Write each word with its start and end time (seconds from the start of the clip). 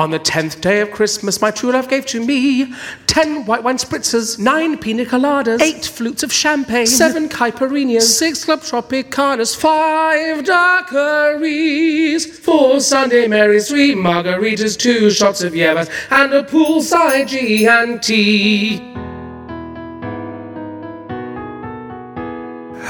On 0.00 0.10
the 0.10 0.18
tenth 0.18 0.62
day 0.62 0.80
of 0.80 0.90
Christmas, 0.92 1.42
my 1.42 1.50
true 1.50 1.72
love 1.72 1.90
gave 1.90 2.06
to 2.06 2.24
me 2.24 2.72
ten 3.06 3.44
white 3.44 3.62
wine 3.62 3.76
spritzers, 3.76 4.38
nine 4.38 4.78
pina 4.78 5.04
coladas, 5.04 5.60
eight 5.60 5.84
flutes 5.84 6.22
of 6.22 6.32
champagne, 6.32 6.86
seven 6.86 7.28
caipirinhas, 7.28 8.00
six 8.00 8.46
club 8.46 8.60
tropicanas, 8.60 9.54
five 9.54 10.42
daiquiris, 10.42 12.24
four 12.24 12.80
Sunday 12.80 13.28
Marys, 13.28 13.68
three 13.68 13.94
margaritas, 13.94 14.78
two 14.78 15.10
shots 15.10 15.42
of 15.42 15.54
yerba, 15.54 15.86
and 16.10 16.32
a 16.32 16.44
poolside 16.44 17.28
G 17.28 17.66
and 17.66 18.02
T. 18.02 18.89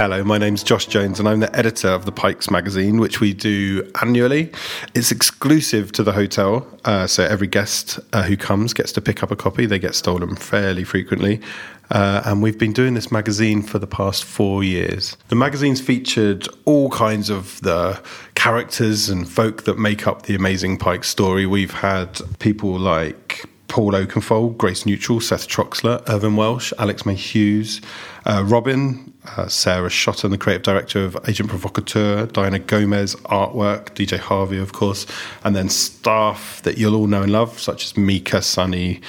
Hello, 0.01 0.25
my 0.25 0.39
name's 0.39 0.63
Josh 0.63 0.87
Jones, 0.87 1.21
and 1.21 1.29
I'm 1.29 1.41
the 1.41 1.55
editor 1.55 1.89
of 1.89 2.07
the 2.07 2.11
Pikes 2.11 2.51
magazine, 2.51 3.01
which 3.01 3.21
we 3.21 3.35
do 3.35 3.87
annually. 4.01 4.51
It's 4.95 5.13
exclusive 5.13 5.93
to 5.93 6.03
the 6.03 6.13
hotel, 6.13 6.67
uh, 6.87 7.07
so 7.07 7.23
every 7.23 7.49
guest 7.49 8.01
uh, 8.15 8.23
who 8.23 8.35
comes 8.35 8.73
gets 8.73 8.93
to 8.93 9.03
pick 9.03 9.23
up 9.23 9.31
a 9.31 9.37
copy. 9.37 9.67
They 9.67 9.79
get 9.79 9.95
stolen 9.95 10.37
fairly 10.37 10.85
frequently. 10.85 11.43
Uh, 11.91 12.23
and 12.25 12.43
we've 12.43 12.57
been 12.57 12.73
doing 12.73 12.95
this 12.95 13.13
magazine 13.13 13.61
for 13.61 13.79
the 13.79 13.87
past 13.87 14.25
four 14.25 14.65
years. 14.65 15.19
The 15.29 15.37
magazine's 15.37 15.83
featured 15.83 16.49
all 16.65 16.89
kinds 16.89 17.29
of 17.29 17.61
the 17.61 18.03
characters 18.35 19.11
and 19.11 19.29
folk 19.29 19.65
that 19.65 19.79
make 19.79 20.07
up 20.07 20.23
the 20.23 20.35
amazing 20.35 20.79
Pike 20.79 21.05
story. 21.05 21.45
We've 21.45 21.75
had 21.75 22.19
people 22.39 22.79
like 22.79 23.45
Paul 23.71 23.93
Oakenfold, 23.93 24.59
Grace 24.59 24.85
Neutral, 24.85 25.21
Seth 25.21 25.47
Troxler, 25.47 26.03
Irvine 26.09 26.35
Welsh, 26.35 26.73
Alex 26.77 27.07
May 27.07 27.15
Hughes, 27.15 27.81
uh, 28.27 28.43
Robin, 28.45 29.15
uh, 29.37 29.47
Sarah 29.47 29.89
Shotton, 29.89 30.33
the 30.33 30.39
creative 30.39 30.65
director 30.65 31.05
of 31.05 31.17
Agent 31.29 31.49
Provocateur, 31.49 32.27
Diana 32.27 32.59
Gomez, 32.59 33.15
artwork, 33.27 33.95
DJ 33.95 34.19
Harvey, 34.19 34.59
of 34.59 34.73
course, 34.73 35.07
and 35.45 35.55
then 35.55 35.69
staff 35.69 36.61
that 36.63 36.79
you'll 36.79 36.97
all 36.97 37.07
know 37.07 37.23
and 37.23 37.31
love, 37.31 37.61
such 37.61 37.85
as 37.85 37.97
Mika, 37.97 38.43
Sunny, 38.43 39.01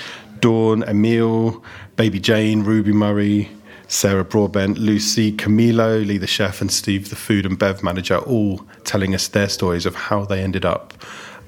Dawn, 0.42 0.84
Emil, 0.84 1.64
Baby 1.96 2.20
Jane, 2.20 2.62
Ruby 2.62 2.92
Murray, 2.92 3.50
Sarah 3.88 4.24
Broadbent, 4.24 4.78
Lucy, 4.78 5.36
Camilo, 5.36 6.06
Lee 6.06 6.20
the 6.20 6.28
chef, 6.28 6.62
and 6.62 6.72
Steve, 6.72 7.10
the 7.10 7.16
food 7.16 7.48
and 7.48 7.58
bev 7.58 7.82
manager, 7.82 8.20
all 8.20 8.64
telling 8.84 9.16
us 9.16 9.28
their 9.28 9.50
stories 9.50 9.88
of 9.88 9.96
how 9.96 10.24
they 10.24 10.44
ended 10.44 10.66
up 10.66 10.94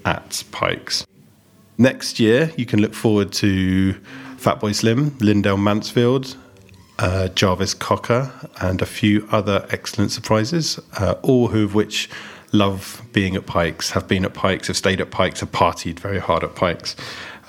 at 0.03 0.44
Pikes. 0.52 1.05
Next 1.78 2.20
year, 2.20 2.52
you 2.56 2.66
can 2.66 2.82
look 2.82 2.94
forward 2.94 3.32
to 3.34 3.94
Fatboy 4.38 4.76
Slim, 4.76 5.18
Lindell 5.20 5.58
Mansfield, 5.58 6.36
uh, 7.00 7.30
Jarvis 7.30 7.74
Cocker, 7.74 8.32
and 8.62 8.82
a 8.82 8.86
few 8.86 9.28
other 9.32 9.66
excellent 9.72 10.12
surprises, 10.12 10.80
uh, 11.00 11.16
all 11.24 11.48
who 11.48 11.64
of 11.64 11.74
which 11.74 12.10
love 12.52 13.02
being 13.12 13.36
at 13.36 13.48
Pikes, 13.48 13.92
have 13.92 14.08
been 14.08 14.24
at 14.24 14.36
Pikes, 14.36 14.68
have 14.68 14.78
stayed 14.78 15.02
at 15.02 15.10
Pikes, 15.10 15.40
have 15.40 15.52
partied 15.52 16.00
very 16.00 16.20
hard 16.20 16.44
at 16.44 16.56
Pikes, 16.56 16.96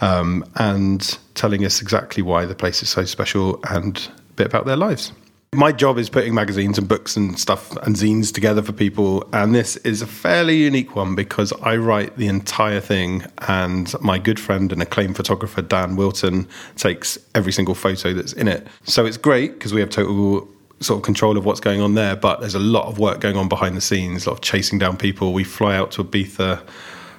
um, 0.00 0.44
and 0.56 1.18
telling 1.34 1.64
us 1.64 1.82
exactly 1.82 2.22
why 2.22 2.46
the 2.46 2.54
place 2.54 2.82
is 2.82 2.88
so 2.88 3.04
special 3.04 3.60
and 3.68 4.08
a 4.30 4.32
bit 4.34 4.46
about 4.46 4.64
their 4.64 4.76
lives. 4.76 5.12
My 5.54 5.72
job 5.72 5.98
is 5.98 6.10
putting 6.10 6.34
magazines 6.34 6.78
and 6.78 6.88
books 6.88 7.16
and 7.16 7.38
stuff 7.38 7.76
and 7.78 7.94
zines 7.96 8.32
together 8.32 8.62
for 8.62 8.72
people. 8.72 9.28
And 9.32 9.54
this 9.54 9.76
is 9.78 10.02
a 10.02 10.06
fairly 10.06 10.56
unique 10.56 10.96
one 10.96 11.14
because 11.14 11.52
I 11.62 11.76
write 11.76 12.16
the 12.16 12.26
entire 12.26 12.80
thing, 12.80 13.24
and 13.48 13.92
my 14.00 14.18
good 14.18 14.40
friend 14.40 14.72
and 14.72 14.82
acclaimed 14.82 15.16
photographer, 15.16 15.62
Dan 15.62 15.96
Wilton, 15.96 16.48
takes 16.76 17.18
every 17.34 17.52
single 17.52 17.74
photo 17.74 18.12
that's 18.12 18.32
in 18.32 18.48
it. 18.48 18.66
So 18.82 19.06
it's 19.06 19.16
great 19.16 19.54
because 19.54 19.72
we 19.72 19.80
have 19.80 19.90
total 19.90 20.48
sort 20.80 20.98
of 20.98 21.04
control 21.04 21.36
of 21.36 21.44
what's 21.44 21.60
going 21.60 21.80
on 21.80 21.94
there, 21.94 22.16
but 22.16 22.40
there's 22.40 22.54
a 22.54 22.60
lot 22.60 22.86
of 22.86 22.98
work 22.98 23.20
going 23.20 23.36
on 23.36 23.48
behind 23.48 23.76
the 23.76 23.80
scenes, 23.80 24.26
a 24.26 24.30
lot 24.30 24.38
of 24.38 24.42
chasing 24.42 24.78
down 24.78 24.96
people. 24.96 25.32
We 25.32 25.44
fly 25.44 25.76
out 25.76 25.92
to 25.92 26.04
Ibiza 26.04 26.66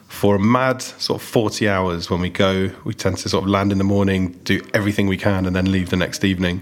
for 0.08 0.36
a 0.36 0.40
mad 0.40 0.82
sort 0.82 1.22
of 1.22 1.28
40 1.28 1.68
hours 1.68 2.10
when 2.10 2.22
we 2.22 2.30
go. 2.30 2.72
We 2.84 2.94
tend 2.94 3.18
to 3.20 3.30
sort 3.30 3.44
of 3.44 3.50
land 3.50 3.72
in 3.72 3.78
the 3.78 3.84
morning, 3.84 4.32
do 4.44 4.66
everything 4.74 5.08
we 5.08 5.18
can, 5.18 5.46
and 5.46 5.56
then 5.56 5.72
leave 5.72 5.90
the 5.90 5.98
next 5.98 6.24
evening. 6.24 6.62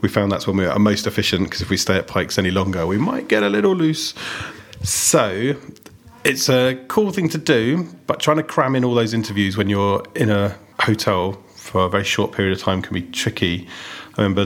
We 0.00 0.08
found 0.08 0.30
that's 0.30 0.46
when 0.46 0.56
we 0.56 0.66
are 0.66 0.78
most 0.78 1.06
efficient 1.06 1.44
because 1.44 1.62
if 1.62 1.70
we 1.70 1.76
stay 1.76 1.96
at 1.96 2.06
Pikes 2.06 2.38
any 2.38 2.50
longer, 2.50 2.86
we 2.86 2.98
might 2.98 3.28
get 3.28 3.42
a 3.42 3.48
little 3.48 3.74
loose. 3.74 4.14
So 4.82 5.54
it's 6.24 6.48
a 6.48 6.74
cool 6.88 7.12
thing 7.12 7.28
to 7.30 7.38
do, 7.38 7.88
but 8.06 8.20
trying 8.20 8.36
to 8.36 8.42
cram 8.42 8.76
in 8.76 8.84
all 8.84 8.94
those 8.94 9.14
interviews 9.14 9.56
when 9.56 9.68
you're 9.68 10.02
in 10.14 10.30
a 10.30 10.56
hotel 10.80 11.42
for 11.72 11.86
a 11.86 11.88
very 11.88 12.04
short 12.04 12.32
period 12.32 12.52
of 12.52 12.62
time 12.62 12.82
can 12.82 12.92
be 12.92 13.00
tricky. 13.00 13.66
I 14.18 14.22
remember 14.22 14.44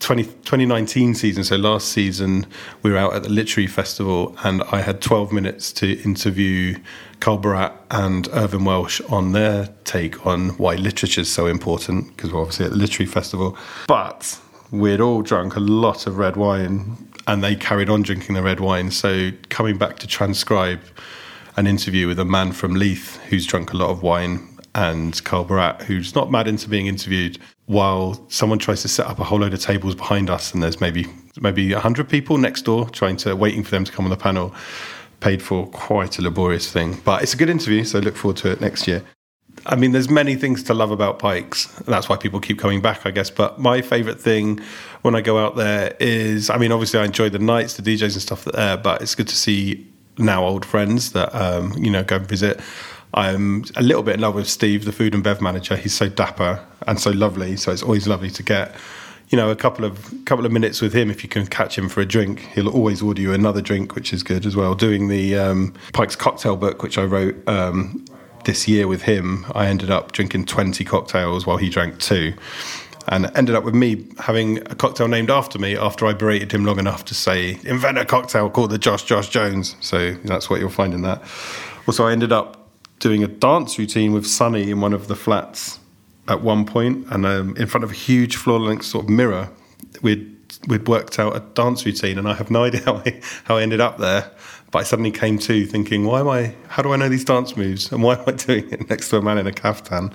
20, 0.00 0.24
2019 0.24 1.14
season, 1.14 1.44
so 1.44 1.54
last 1.54 1.90
season, 1.90 2.46
we 2.82 2.90
were 2.90 2.96
out 2.96 3.14
at 3.14 3.22
the 3.22 3.28
Literary 3.28 3.68
Festival 3.68 4.36
and 4.42 4.64
I 4.72 4.80
had 4.80 5.00
12 5.00 5.30
minutes 5.30 5.72
to 5.74 6.02
interview 6.02 6.76
Carl 7.20 7.38
Barat 7.38 7.74
and 7.92 8.26
Irvine 8.32 8.64
Welsh 8.64 9.00
on 9.02 9.30
their 9.30 9.68
take 9.84 10.26
on 10.26 10.48
why 10.58 10.74
literature 10.74 11.20
is 11.20 11.32
so 11.32 11.46
important, 11.46 12.08
because 12.16 12.32
we're 12.32 12.40
obviously 12.40 12.66
at 12.66 12.72
the 12.72 12.76
Literary 12.76 13.08
Festival. 13.08 13.56
But 13.86 14.40
we'd 14.72 15.00
all 15.00 15.22
drunk 15.22 15.54
a 15.54 15.60
lot 15.60 16.08
of 16.08 16.18
red 16.18 16.34
wine 16.34 16.96
and 17.28 17.44
they 17.44 17.54
carried 17.54 17.88
on 17.88 18.02
drinking 18.02 18.34
the 18.34 18.42
red 18.42 18.58
wine. 18.58 18.90
So 18.90 19.30
coming 19.48 19.78
back 19.78 20.00
to 20.00 20.08
transcribe 20.08 20.80
an 21.56 21.68
interview 21.68 22.08
with 22.08 22.18
a 22.18 22.24
man 22.24 22.50
from 22.50 22.74
Leith 22.74 23.20
who's 23.28 23.46
drunk 23.46 23.72
a 23.72 23.76
lot 23.76 23.90
of 23.90 24.02
wine 24.02 24.57
and 24.74 25.22
Carl 25.24 25.44
Barat, 25.44 25.82
who's 25.82 26.14
not 26.14 26.30
mad 26.30 26.48
into 26.48 26.68
being 26.68 26.86
interviewed, 26.86 27.38
while 27.66 28.24
someone 28.30 28.58
tries 28.58 28.82
to 28.82 28.88
set 28.88 29.06
up 29.06 29.18
a 29.18 29.24
whole 29.24 29.40
load 29.40 29.54
of 29.54 29.60
tables 29.60 29.94
behind 29.94 30.30
us, 30.30 30.52
and 30.52 30.62
there's 30.62 30.80
maybe 30.80 31.06
maybe 31.40 31.72
hundred 31.72 32.08
people 32.08 32.38
next 32.38 32.62
door 32.62 32.88
trying 32.90 33.16
to 33.18 33.34
waiting 33.34 33.62
for 33.62 33.70
them 33.70 33.84
to 33.84 33.92
come 33.92 34.04
on 34.04 34.10
the 34.10 34.16
panel. 34.16 34.54
Paid 35.20 35.42
for 35.42 35.66
quite 35.66 36.18
a 36.18 36.22
laborious 36.22 36.70
thing, 36.70 37.00
but 37.04 37.22
it's 37.24 37.34
a 37.34 37.36
good 37.36 37.50
interview, 37.50 37.82
so 37.82 37.98
look 37.98 38.14
forward 38.14 38.36
to 38.38 38.52
it 38.52 38.60
next 38.60 38.86
year. 38.86 39.02
I 39.66 39.74
mean, 39.74 39.90
there's 39.90 40.08
many 40.08 40.36
things 40.36 40.62
to 40.64 40.74
love 40.74 40.92
about 40.92 41.18
Pikes. 41.18 41.66
That's 41.86 42.08
why 42.08 42.16
people 42.16 42.38
keep 42.38 42.60
coming 42.60 42.80
back, 42.80 43.04
I 43.04 43.10
guess. 43.10 43.28
But 43.28 43.58
my 43.58 43.82
favourite 43.82 44.20
thing 44.20 44.60
when 45.02 45.16
I 45.16 45.20
go 45.20 45.38
out 45.38 45.56
there 45.56 45.96
is, 45.98 46.50
I 46.50 46.58
mean, 46.58 46.70
obviously 46.70 47.00
I 47.00 47.04
enjoy 47.04 47.30
the 47.30 47.40
nights, 47.40 47.74
the 47.74 47.82
DJs 47.82 48.12
and 48.12 48.22
stuff 48.22 48.44
there, 48.44 48.76
but 48.76 49.02
it's 49.02 49.16
good 49.16 49.26
to 49.26 49.36
see 49.36 49.88
now 50.18 50.44
old 50.44 50.64
friends 50.64 51.12
that 51.12 51.34
um, 51.34 51.72
you 51.78 51.90
know 51.90 52.02
go 52.02 52.16
and 52.16 52.26
visit. 52.26 52.60
I'm 53.14 53.64
a 53.76 53.82
little 53.82 54.02
bit 54.02 54.14
in 54.14 54.20
love 54.20 54.34
with 54.34 54.48
Steve, 54.48 54.84
the 54.84 54.92
food 54.92 55.14
and 55.14 55.24
bev 55.24 55.40
manager. 55.40 55.76
He's 55.76 55.94
so 55.94 56.08
dapper 56.08 56.64
and 56.86 57.00
so 57.00 57.10
lovely. 57.10 57.56
So 57.56 57.72
it's 57.72 57.82
always 57.82 58.06
lovely 58.06 58.30
to 58.30 58.42
get, 58.42 58.74
you 59.30 59.36
know, 59.36 59.50
a 59.50 59.56
couple 59.56 59.84
of 59.84 60.12
couple 60.26 60.44
of 60.44 60.52
minutes 60.52 60.80
with 60.80 60.92
him 60.92 61.10
if 61.10 61.22
you 61.22 61.28
can 61.28 61.46
catch 61.46 61.76
him 61.76 61.88
for 61.88 62.00
a 62.00 62.06
drink. 62.06 62.40
He'll 62.54 62.68
always 62.68 63.02
order 63.02 63.20
you 63.20 63.32
another 63.32 63.62
drink, 63.62 63.94
which 63.94 64.12
is 64.12 64.22
good 64.22 64.44
as 64.44 64.56
well. 64.56 64.74
Doing 64.74 65.08
the 65.08 65.36
um, 65.36 65.74
Pike's 65.92 66.16
cocktail 66.16 66.56
book, 66.56 66.82
which 66.82 66.98
I 66.98 67.04
wrote 67.04 67.36
um, 67.48 68.04
this 68.44 68.68
year 68.68 68.86
with 68.86 69.02
him, 69.02 69.46
I 69.54 69.66
ended 69.66 69.90
up 69.90 70.12
drinking 70.12 70.46
20 70.46 70.84
cocktails 70.84 71.46
while 71.46 71.56
he 71.56 71.68
drank 71.68 71.98
two. 71.98 72.34
And 73.10 73.30
ended 73.34 73.54
up 73.54 73.64
with 73.64 73.74
me 73.74 74.06
having 74.18 74.58
a 74.70 74.74
cocktail 74.74 75.08
named 75.08 75.30
after 75.30 75.58
me 75.58 75.78
after 75.78 76.04
I 76.04 76.12
berated 76.12 76.52
him 76.52 76.66
long 76.66 76.78
enough 76.78 77.06
to 77.06 77.14
say, 77.14 77.58
invent 77.64 77.96
a 77.96 78.04
cocktail 78.04 78.50
called 78.50 78.68
the 78.68 78.76
Josh 78.76 79.04
Josh 79.04 79.30
Jones. 79.30 79.76
So 79.80 80.12
that's 80.24 80.50
what 80.50 80.60
you'll 80.60 80.68
find 80.68 80.92
in 80.92 81.00
that. 81.02 81.22
Also, 81.86 82.06
I 82.06 82.12
ended 82.12 82.32
up 82.32 82.57
doing 82.98 83.22
a 83.22 83.28
dance 83.28 83.78
routine 83.78 84.12
with 84.12 84.26
Sunny 84.26 84.70
in 84.70 84.80
one 84.80 84.92
of 84.92 85.08
the 85.08 85.16
flats 85.16 85.78
at 86.28 86.42
one 86.42 86.66
point, 86.66 87.06
and 87.10 87.24
um, 87.24 87.56
in 87.56 87.66
front 87.66 87.84
of 87.84 87.90
a 87.90 87.94
huge 87.94 88.36
floor-length 88.36 88.84
sort 88.84 89.04
of 89.04 89.10
mirror, 89.10 89.50
we'd 90.02 90.34
we'd 90.66 90.88
worked 90.88 91.18
out 91.18 91.36
a 91.36 91.40
dance 91.40 91.84
routine, 91.84 92.18
and 92.18 92.28
I 92.28 92.34
have 92.34 92.50
no 92.50 92.64
idea 92.64 92.82
how 92.82 92.96
I, 92.96 93.20
how 93.44 93.56
I 93.56 93.62
ended 93.62 93.80
up 93.80 93.98
there. 93.98 94.30
But 94.70 94.80
I 94.80 94.82
suddenly 94.82 95.10
came 95.10 95.38
to 95.38 95.64
thinking, 95.64 96.04
why 96.04 96.20
am 96.20 96.28
I? 96.28 96.54
How 96.68 96.82
do 96.82 96.92
I 96.92 96.96
know 96.96 97.08
these 97.08 97.24
dance 97.24 97.56
moves, 97.56 97.90
and 97.90 98.02
why 98.02 98.16
am 98.16 98.24
I 98.26 98.32
doing 98.46 98.70
it 98.70 98.88
next 98.90 99.08
to 99.10 99.16
a 99.16 99.22
man 99.22 99.38
in 99.38 99.46
a 99.46 99.52
caftan? 99.52 100.12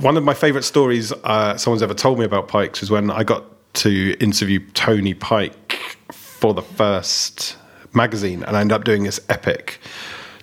One 0.00 0.16
of 0.16 0.24
my 0.24 0.34
favourite 0.34 0.64
stories 0.64 1.12
uh, 1.24 1.56
someone's 1.56 1.82
ever 1.82 1.94
told 1.94 2.18
me 2.18 2.24
about 2.24 2.48
Pikes 2.48 2.80
was 2.80 2.90
when 2.90 3.10
I 3.10 3.22
got 3.22 3.44
to 3.74 4.16
interview 4.18 4.60
Tony 4.72 5.14
Pike 5.14 5.96
for 6.10 6.54
the 6.54 6.62
first 6.62 7.56
magazine, 7.92 8.42
and 8.44 8.56
I 8.56 8.60
ended 8.60 8.74
up 8.74 8.84
doing 8.84 9.04
this 9.04 9.20
epic 9.28 9.80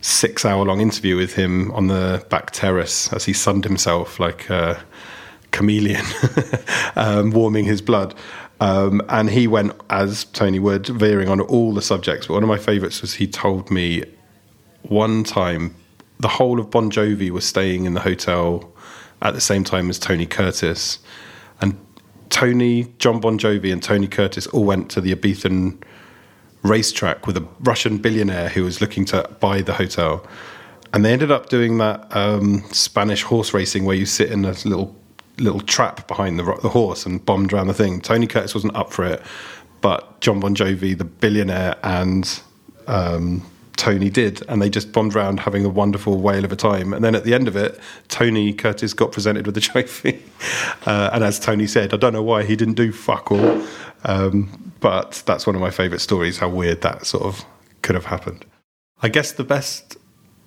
six 0.04 0.44
hour 0.44 0.66
long 0.66 0.82
interview 0.82 1.16
with 1.16 1.34
him 1.34 1.72
on 1.72 1.88
the 1.88 2.24
back 2.30 2.52
terrace 2.52 3.12
as 3.14 3.24
he 3.24 3.32
sunned 3.32 3.64
himself 3.64 4.20
like 4.20 4.50
a 4.50 4.84
chameleon, 5.52 6.04
um, 6.98 7.32
warming 7.32 7.64
his 7.64 7.82
blood. 7.82 8.14
Um, 8.60 9.02
and 9.08 9.30
he 9.30 9.48
went, 9.48 9.72
as 9.90 10.26
Tony 10.26 10.60
would, 10.60 10.88
veering 10.88 11.30
on 11.30 11.40
all 11.40 11.74
the 11.74 11.82
subjects. 11.82 12.28
But 12.28 12.34
one 12.34 12.44
of 12.44 12.50
my 12.50 12.58
favourites 12.58 13.02
was 13.02 13.16
he 13.16 13.28
told 13.28 13.72
me 13.72 14.04
one 14.84 15.24
time 15.24 15.74
the 16.20 16.28
whole 16.28 16.60
of 16.60 16.70
Bon 16.70 16.92
Jovi 16.92 17.30
was 17.30 17.46
staying 17.46 17.86
in 17.86 17.94
the 17.94 18.02
hotel 18.02 18.72
at 19.22 19.34
the 19.34 19.42
same 19.42 19.64
time 19.64 19.90
as 19.90 19.98
Tony 19.98 20.26
Curtis. 20.26 21.00
And 21.62 21.78
Tony, 22.30 22.94
Jon 23.00 23.22
Bon 23.22 23.40
Jovi, 23.40 23.72
and 23.72 23.82
Tony 23.82 24.08
Curtis 24.08 24.48
all 24.48 24.66
went 24.66 24.92
to 24.92 25.02
the 25.02 25.16
Ibizan 25.16 25.82
racetrack 26.64 27.28
with 27.28 27.38
a 27.38 27.48
Russian 27.62 27.98
billionaire 27.98 28.50
who 28.50 28.64
was 28.64 28.82
looking 28.82 29.06
to 29.06 29.30
buy 29.40 29.62
the 29.62 29.74
hotel. 29.74 30.26
And 30.94 31.04
they 31.04 31.12
ended 31.12 31.32
up 31.32 31.50
doing 31.50 31.78
that 31.80 32.16
um, 32.16 32.64
Spanish 32.72 33.24
horse 33.24 33.54
racing 33.54 33.86
where 33.86 33.96
you 33.96 34.06
sit 34.06 34.32
in 34.32 34.46
a 34.46 34.52
little 34.66 34.96
little 35.40 35.62
trap 35.62 36.08
behind 36.08 36.38
the, 36.38 36.44
the 36.62 36.70
horse 36.70 37.08
and 37.08 37.26
bombed 37.26 37.54
around 37.54 37.66
the 37.66 37.74
thing. 37.74 38.00
Tony 38.00 38.28
Curtis 38.28 38.54
wasn't 38.54 38.76
up 38.76 38.94
for 38.94 39.04
it, 39.04 39.22
but 39.82 40.22
Jon 40.22 40.40
Bon 40.40 40.56
Jovi, 40.56 40.96
the 40.96 41.06
billionaire, 41.06 41.76
and 41.84 42.40
um, 42.88 43.44
Tony 43.76 44.10
did, 44.10 44.44
and 44.48 44.62
they 44.62 44.70
just 44.70 44.92
bombed 44.92 45.16
around 45.16 45.40
having 45.40 45.66
a 45.66 45.70
wonderful 45.70 46.20
whale 46.20 46.46
of 46.46 46.52
a 46.52 46.56
time. 46.56 46.94
And 46.94 47.04
then 47.04 47.16
at 47.16 47.24
the 47.24 47.34
end 47.34 47.48
of 47.48 47.56
it, 47.56 47.80
Tony 48.08 48.54
Curtis 48.54 48.94
got 48.94 49.12
presented 49.12 49.46
with 49.46 49.56
the 49.56 49.62
trophy. 49.72 50.24
Uh, 50.86 51.10
and 51.14 51.24
as 51.24 51.40
Tony 51.40 51.68
said, 51.68 51.94
I 51.94 51.98
don't 51.98 52.14
know 52.14 52.24
why 52.24 52.44
he 52.44 52.56
didn't 52.56 52.76
do 52.76 52.92
fuck 52.92 53.32
all, 53.32 53.64
um, 54.06 54.74
but 54.80 55.24
that's 55.26 55.48
one 55.48 55.56
of 55.56 55.62
my 55.62 55.72
favourite 55.72 56.02
stories. 56.02 56.38
How 56.38 56.50
weird 56.50 56.82
that 56.82 57.06
sort 57.06 57.24
of 57.24 57.46
could 57.82 57.96
have 57.96 58.06
happened. 58.06 58.46
I 59.02 59.10
guess 59.10 59.34
the 59.34 59.44
best 59.44 59.98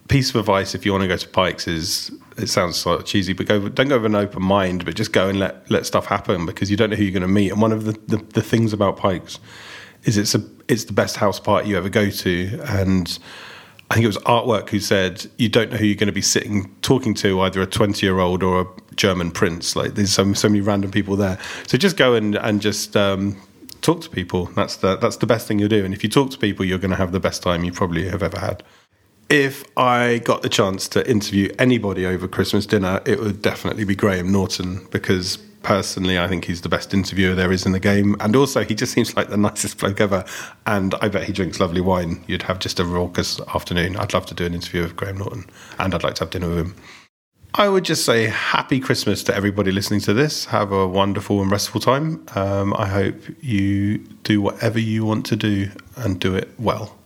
piece 0.09 0.31
of 0.31 0.37
advice 0.37 0.75
if 0.75 0.87
you 0.87 0.93
want 0.93 1.03
to 1.03 1.09
go 1.09 1.17
to 1.17 1.29
Pikes 1.29 1.67
is 1.67 2.13
it 2.37 2.49
sounds 2.49 2.77
sort 2.77 3.01
of 3.01 3.07
cheesy, 3.07 3.33
but 3.33 3.47
go 3.47 3.69
don't 3.69 3.89
go 3.89 3.97
with 3.97 4.07
an 4.07 4.15
open 4.15 4.43
mind, 4.43 4.85
but 4.85 4.95
just 4.95 5.13
go 5.13 5.29
and 5.29 5.39
let 5.39 5.69
let 5.71 5.87
stuff 5.87 6.07
happen 6.07 6.47
because 6.47 6.71
you 6.71 6.77
don't 6.77 6.91
know 6.91 6.97
who 6.97 7.05
you're 7.05 7.13
going 7.13 7.23
to 7.23 7.29
meet. 7.29 7.51
And 7.51 7.61
one 7.61 7.73
of 7.73 7.85
the, 7.85 7.93
the, 8.07 8.19
the 8.35 8.43
things 8.43 8.73
about 8.73 8.97
Pikes 8.97 9.39
is 10.07 10.17
it's 10.17 10.35
a 10.35 10.43
it's 10.69 10.85
the 10.85 10.93
best 10.93 11.17
house 11.17 11.39
party 11.39 11.71
you 11.71 11.77
ever 11.77 11.89
go 11.89 12.09
to, 12.09 12.61
and 12.65 13.19
I 13.91 13.95
think 13.95 14.05
it 14.05 14.09
was 14.09 14.19
Artwork 14.19 14.71
who 14.71 14.81
said 14.81 15.27
you 15.37 15.49
don't 15.49 15.71
know 15.71 15.77
who 15.77 15.85
you're 15.85 15.95
going 15.95 16.07
to 16.07 16.13
be 16.13 16.23
sitting 16.23 16.75
talking 16.83 17.15
to, 17.15 17.41
either 17.43 17.61
a 17.61 17.67
20 17.67 18.05
year 18.05 18.19
old 18.19 18.43
or 18.43 18.63
a 18.63 18.67
German 18.95 19.31
prince. 19.31 19.77
Like 19.77 19.95
there's 19.95 20.13
so 20.13 20.33
so 20.33 20.49
many 20.49 20.61
random 20.61 20.91
people 20.91 21.17
there, 21.17 21.39
so 21.67 21.77
just 21.77 21.97
go 21.97 22.15
and 22.15 22.37
and 22.37 22.63
just. 22.63 22.97
Um, 22.97 23.37
talk 23.83 24.01
to 24.01 24.11
people. 24.11 24.47
That's 24.47 24.77
the 24.77 24.97
that's 24.97 25.19
the 25.19 25.27
best 25.27 25.47
thing 25.47 25.61
you'll 25.61 25.69
do. 25.69 25.85
And 25.85 25.95
if 25.95 26.03
you 26.03 26.11
talk 26.11 26.31
to 26.31 26.39
people, 26.39 26.65
you're 26.65 26.79
going 26.79 26.91
to 26.91 26.97
have 26.97 27.13
the 27.13 27.21
best 27.21 27.41
time 27.41 27.63
you 27.63 27.71
probably 27.71 28.09
have 28.09 28.21
ever 28.21 28.41
had 28.41 28.65
if 29.29 29.65
I 29.77 30.19
got 30.19 30.43
the 30.43 30.49
chance 30.49 30.89
to 30.89 31.09
interview 31.09 31.53
anybody 31.59 32.07
over 32.07 32.29
Christmas 32.29 32.67
dinner, 32.67 33.01
it 33.05 33.19
would 33.19 33.43
definitely 33.43 33.85
be 33.85 33.95
Graham 33.95 34.31
Norton 34.31 34.87
because 34.91 35.39
personally, 35.67 36.17
I 36.17 36.29
think 36.29 36.45
he's 36.45 36.61
the 36.61 36.69
best 36.69 36.95
interviewer 36.95 37.35
there 37.35 37.51
is 37.51 37.67
in 37.67 37.73
the 37.73 37.81
game. 37.81 38.15
And 38.21 38.37
also, 38.37 38.63
he 38.65 38.73
just 38.73 38.93
seems 38.93 39.17
like 39.17 39.31
the 39.31 39.37
nicest 39.49 39.79
bloke 39.79 40.01
ever. 40.01 40.25
And 40.65 40.95
I 41.03 41.09
bet 41.09 41.25
he 41.25 41.33
drinks 41.33 41.59
lovely 41.59 41.81
wine. 41.81 42.23
You'd 42.29 42.45
have 42.45 42.61
just 42.61 42.79
a 42.79 42.85
raucous 42.85 43.41
afternoon. 43.53 43.97
I'd 43.97 44.15
love 44.15 44.27
to 44.27 44.35
do 44.35 44.47
an 44.47 44.55
interview 44.55 44.83
with 44.83 44.95
Graham 44.95 45.19
Norton, 45.19 45.45
and 45.81 45.93
I'd 45.93 46.05
like 46.05 46.15
to 46.15 46.25
have 46.25 46.31
dinner 46.31 46.49
with 46.49 46.59
him. 46.59 46.77
I 47.55 47.69
would 47.69 47.85
just 47.85 48.05
say 48.05 48.27
happy 48.27 48.79
Christmas 48.79 49.25
to 49.25 49.35
everybody 49.35 49.73
listening 49.73 50.01
to 50.01 50.15
this. 50.15 50.45
Have 50.45 50.71
a 50.71 50.87
wonderful 50.87 51.43
and 51.43 51.51
restful 51.51 51.81
time. 51.81 52.25
Um, 52.37 52.73
I 52.75 52.87
hope 52.87 53.17
you 53.41 53.99
do 54.23 54.41
whatever 54.41 54.79
you 54.79 55.05
want 55.05 55.27
to 55.27 55.37
do 55.37 55.71
and 55.97 56.21
do 56.21 56.35
it 56.37 56.49
well 56.59 56.97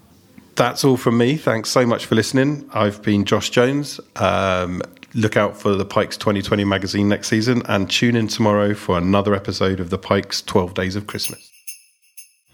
that's 0.56 0.84
all 0.84 0.98
from 0.98 1.16
me. 1.16 1.38
Thanks 1.38 1.70
so 1.70 1.86
much 1.86 2.04
for 2.04 2.14
listening. 2.14 2.68
I've 2.74 3.00
been 3.00 3.24
Josh 3.24 3.48
Jones. 3.48 3.98
Um, 4.16 4.82
look 5.14 5.36
out 5.36 5.56
for 5.56 5.74
the 5.74 5.84
Pikes 5.84 6.16
2020 6.16 6.64
magazine 6.64 7.08
next 7.08 7.28
season 7.28 7.62
and 7.66 7.90
tune 7.90 8.16
in 8.16 8.28
tomorrow 8.28 8.74
for 8.74 8.98
another 8.98 9.34
episode 9.34 9.80
of 9.80 9.90
the 9.90 9.98
Pikes 9.98 10.42
12 10.42 10.74
Days 10.74 10.96
of 10.96 11.06
Christmas. 11.06 11.50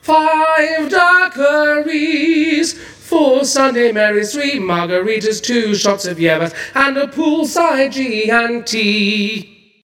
Five 0.00 0.88
daiquiris, 0.88 2.76
four 2.76 3.44
Sunday 3.44 3.91
Marys, 3.93 4.32
three 4.32 4.55
margaritas, 4.55 5.43
two 5.43 5.75
shots 5.75 6.06
of 6.06 6.19
Hierbas, 6.19 6.55
and 6.75 6.97
a 6.97 7.08
poolside 7.08 7.93
G 7.93 8.31
and 8.31 8.67
T. 8.67 9.56